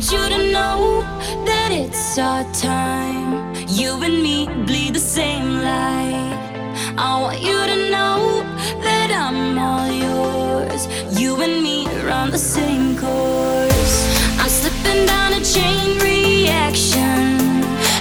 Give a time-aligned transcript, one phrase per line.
[0.00, 1.02] want you to know
[1.44, 3.54] that it's our time.
[3.68, 6.72] You and me bleed the same light.
[6.96, 8.40] I want you to know
[8.80, 10.88] that I'm all yours.
[11.20, 13.96] You and me run the same course.
[14.40, 17.36] I'm slipping down a chain reaction.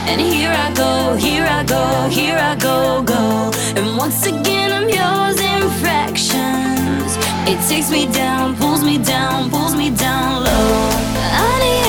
[0.08, 3.52] And here I go, here I go, here I go, go.
[3.76, 7.12] And once again, I'm yours in fractions.
[7.52, 11.10] It takes me down, pulls me down, pulls me down low.
[11.32, 11.89] I need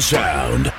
[0.00, 0.73] Sound.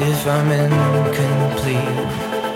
[0.00, 2.51] If I'm incomplete.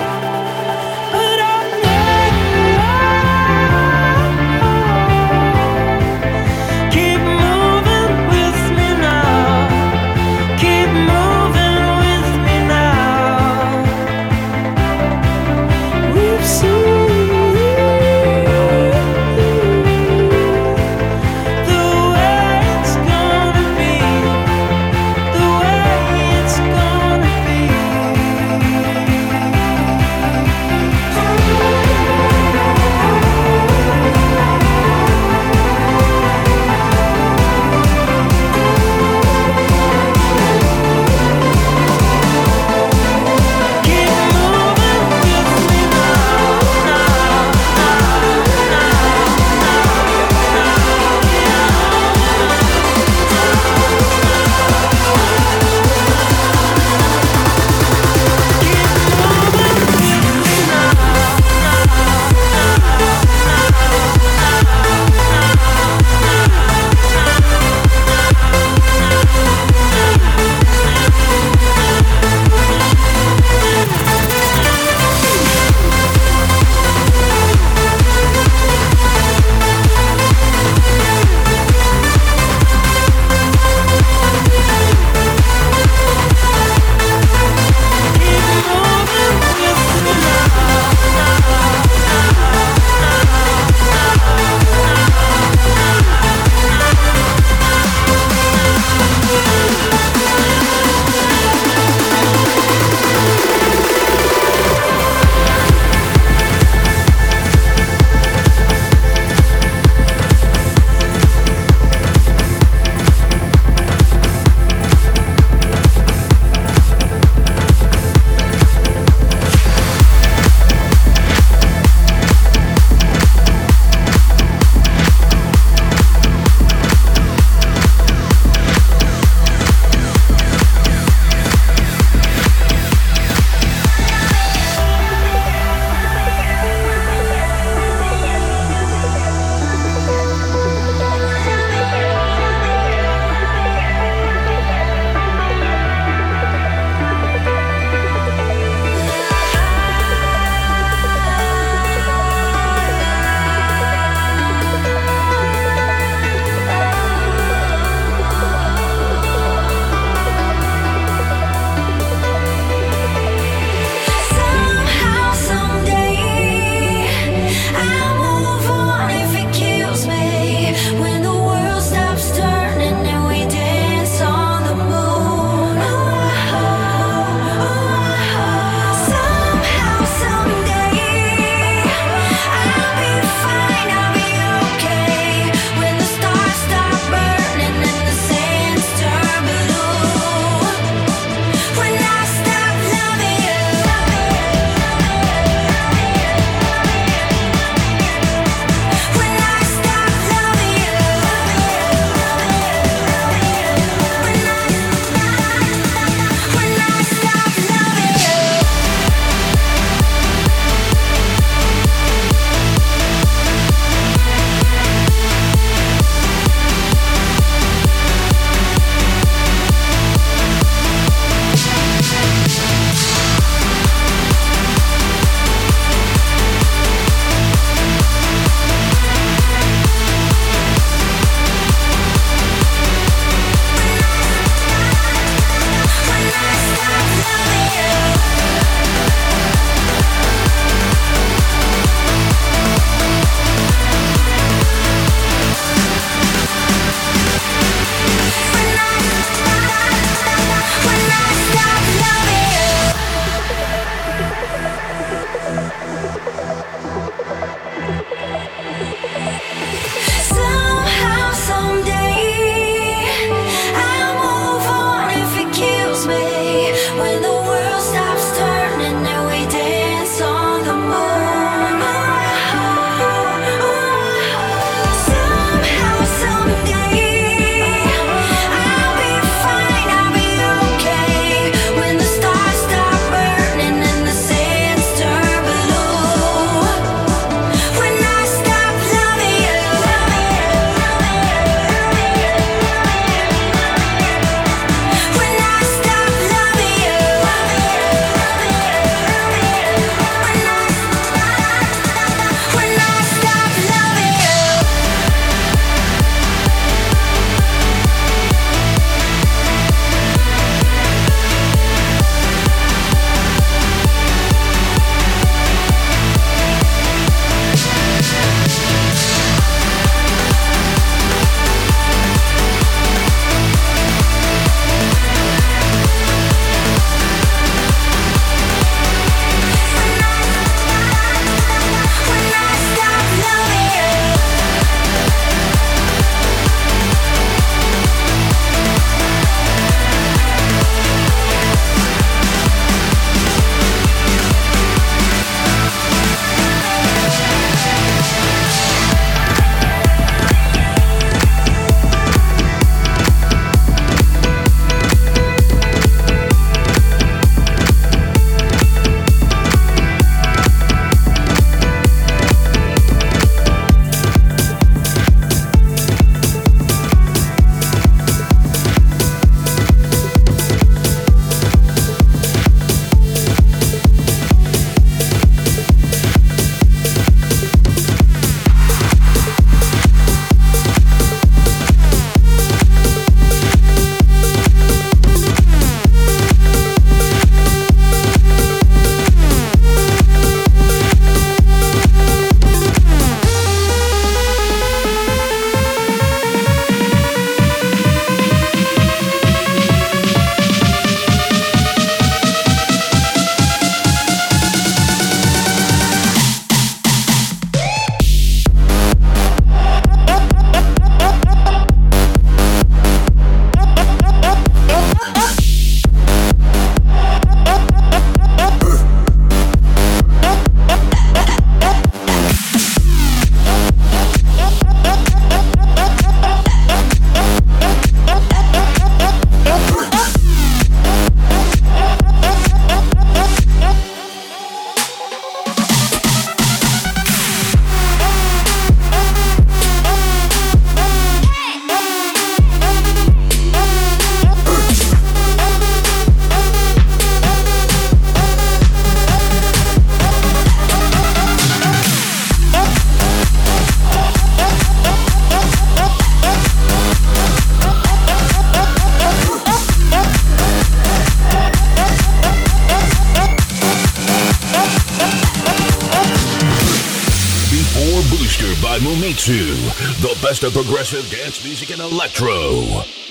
[470.41, 473.06] Best of progressive dance music and electro.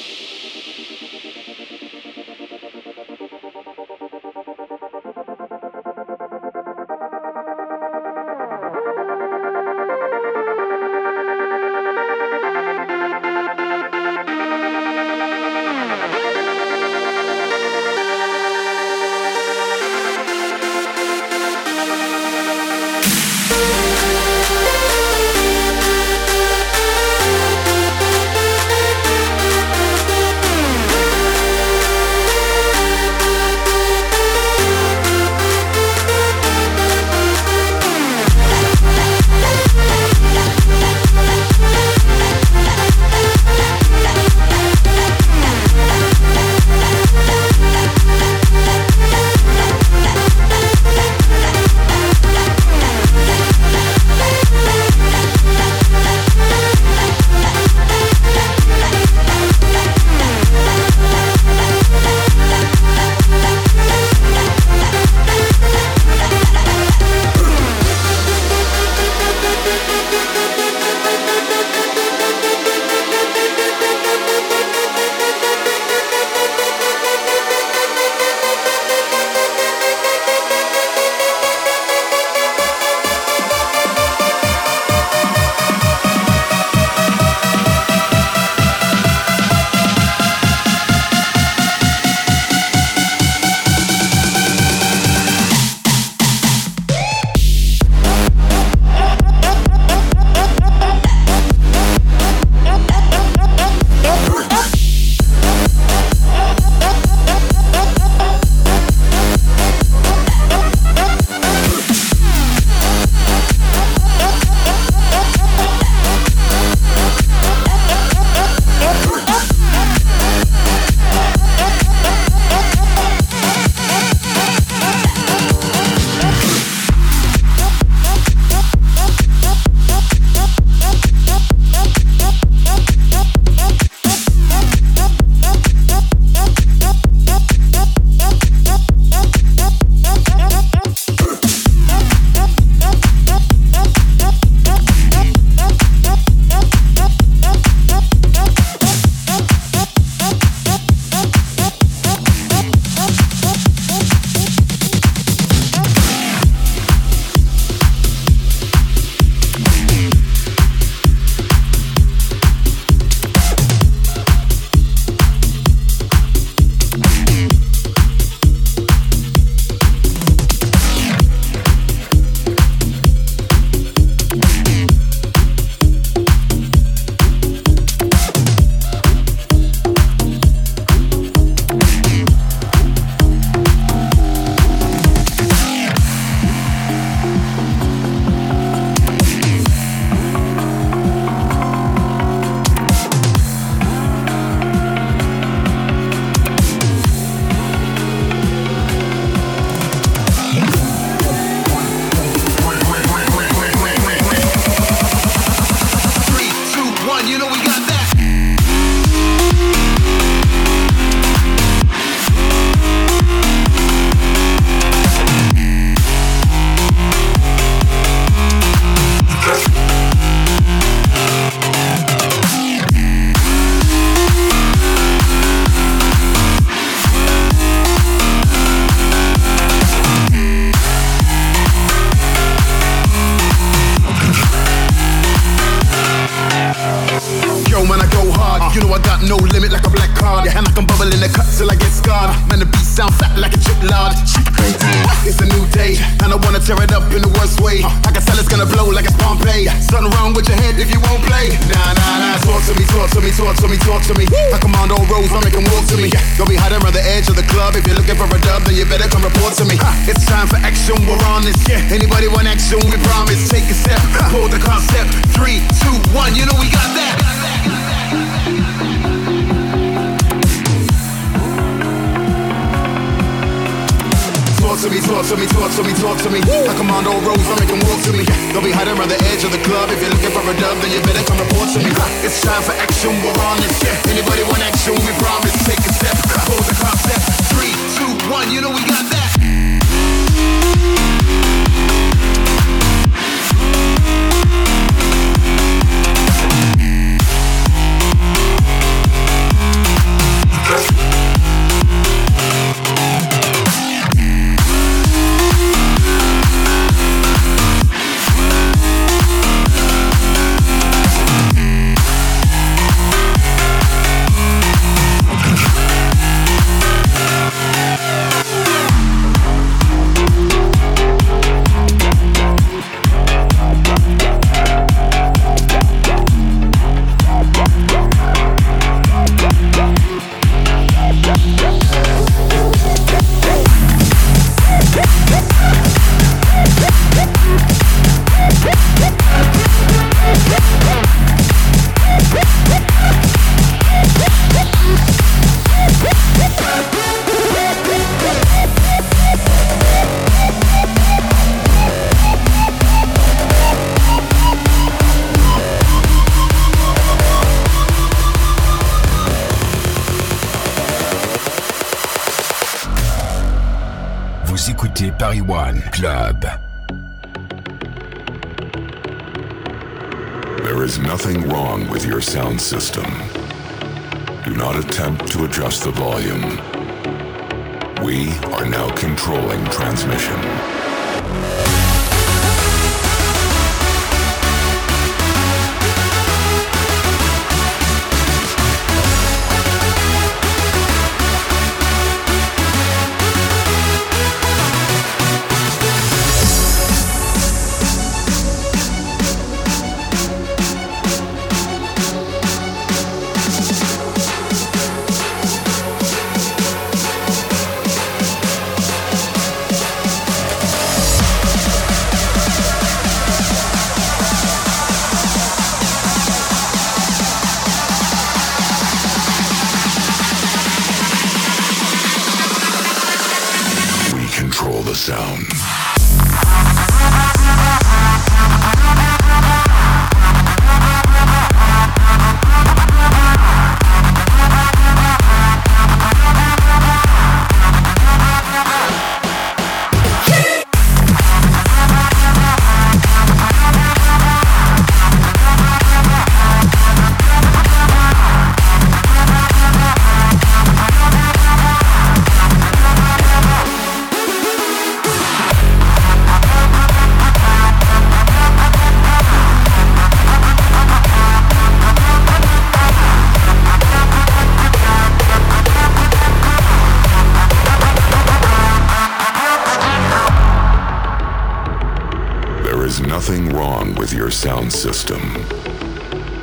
[474.76, 475.22] system.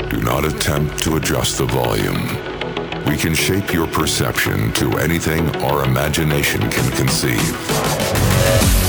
[0.09, 2.27] Do not attempt to adjust the volume.
[3.05, 8.82] We can shape your perception to anything our imagination can conceive.